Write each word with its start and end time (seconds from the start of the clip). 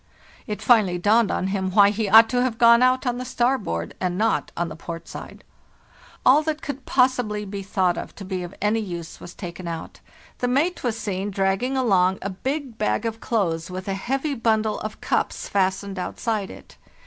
It 0.47 0.63
finally 0.63 0.97
dawned 0.97 1.29
on 1.29 1.49
him 1.49 1.69
why 1.73 1.91
he 1.91 2.09
ought 2.09 2.27
to 2.29 2.41
have 2.41 2.57
gone 2.57 2.81
out 2.81 3.05
on 3.05 3.19
the 3.19 3.23
starboard 3.23 3.93
and 4.01 4.17
not 4.17 4.51
on 4.57 4.67
the 4.67 4.75
port 4.75 5.07
side." 5.07 5.43
All 6.25 6.41
that 6.41 6.63
could 6.63 6.87
possibly 6.87 7.45
be 7.45 7.61
thought 7.61 8.15
to 8.15 8.25
be 8.25 8.41
of 8.41 8.55
any 8.63 8.79
use 8.79 9.19
was 9.19 9.35
taken 9.35 9.67
out. 9.67 9.99
The 10.39 10.47
mate 10.47 10.83
was 10.83 10.97
seen 10.97 11.29
dragging 11.29 11.77
along 11.77 12.17
a 12.23 12.31
big 12.31 12.79
bag 12.79 13.05
of 13.05 13.21
clothes 13.21 13.69
with 13.69 13.87
a 13.87 13.93
heavy 13.93 14.33
bundle 14.33 14.79
of 14.79 15.01
cups 15.01 15.47
fastened 15.47 15.99
outside 15.99 16.49
it. 16.49 16.77